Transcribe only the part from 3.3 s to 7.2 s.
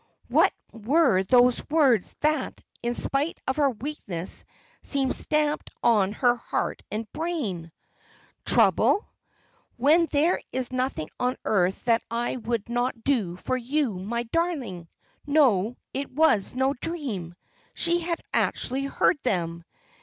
of her weakness, seemed stamped on her heart and